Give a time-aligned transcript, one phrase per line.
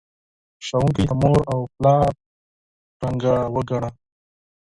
[0.65, 2.11] ښوونکی د مور او پلار
[2.99, 3.89] په څیر وگڼه.